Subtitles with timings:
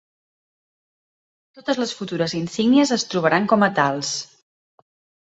[1.59, 4.15] Totes les futures insígnies es trobaran com a tals.